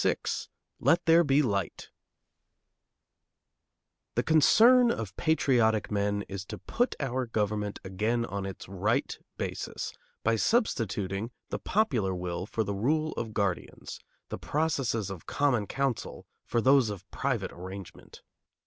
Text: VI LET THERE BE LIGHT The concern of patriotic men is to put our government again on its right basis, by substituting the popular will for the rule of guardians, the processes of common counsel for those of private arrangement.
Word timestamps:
VI 0.01 0.15
LET 0.79 1.05
THERE 1.05 1.23
BE 1.23 1.41
LIGHT 1.43 1.91
The 4.15 4.23
concern 4.23 4.89
of 4.89 5.15
patriotic 5.15 5.91
men 5.91 6.23
is 6.23 6.43
to 6.45 6.57
put 6.57 6.95
our 6.99 7.27
government 7.27 7.77
again 7.83 8.25
on 8.25 8.47
its 8.47 8.67
right 8.67 9.15
basis, 9.37 9.93
by 10.23 10.37
substituting 10.37 11.29
the 11.49 11.59
popular 11.59 12.15
will 12.15 12.47
for 12.47 12.63
the 12.63 12.73
rule 12.73 13.11
of 13.13 13.35
guardians, 13.35 13.99
the 14.29 14.39
processes 14.39 15.11
of 15.11 15.27
common 15.27 15.67
counsel 15.67 16.25
for 16.45 16.61
those 16.61 16.89
of 16.89 17.07
private 17.11 17.51
arrangement. 17.51 18.23